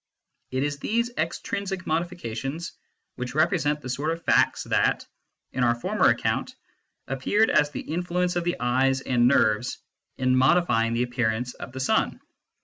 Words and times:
It 0.49 0.63
is 0.63 0.79
these 0.79 1.11
extrinsic 1.15 1.85
modifications 1.85 2.71
which 3.17 3.35
represent 3.35 3.81
the 3.81 3.89
sort 3.89 4.09
of 4.09 4.23
facts 4.25 4.63
that, 4.63 5.05
in 5.51 5.63
our 5.63 5.75
former 5.75 6.07
account, 6.09 6.55
appeared 7.07 7.51
as 7.51 7.69
the 7.69 7.81
influence 7.81 8.35
of 8.35 8.43
the 8.43 8.59
eyes 8.59 9.01
and 9.01 9.27
nerves 9.27 9.77
in 10.17 10.35
modifying 10.35 10.93
the 10.95 11.03
appearance 11.03 11.53
of 11.53 11.71
the 11.71 11.79
sun. 11.79 12.19